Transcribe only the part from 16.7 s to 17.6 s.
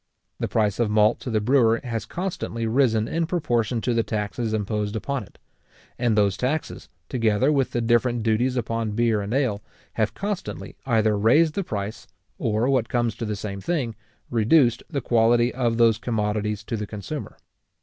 the consumer.